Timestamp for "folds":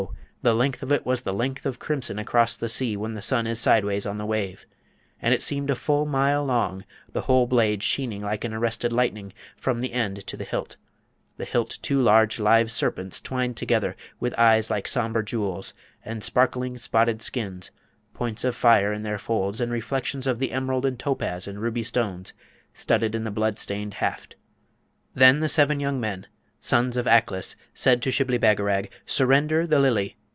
19.19-19.61